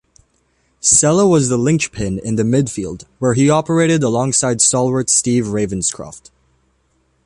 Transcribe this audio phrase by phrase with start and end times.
[0.79, 6.31] Sella was the linchpin in the midfield where he operated alongside stalwart Steve Ravenscroft.